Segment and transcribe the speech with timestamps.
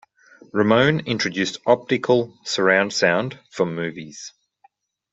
[0.51, 4.33] Ramone introduced optical surround sound for movies.